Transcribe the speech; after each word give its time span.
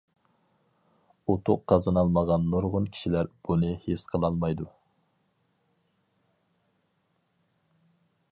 ئۇتۇق 1.31 1.59
قازىنالمىغان 1.71 2.47
نۇرغۇن 2.53 2.87
كىشىلەر 2.95 3.29
بۇنى 3.49 3.69
ھېس 3.85 4.05
قىلالمايدۇ. 4.13 4.69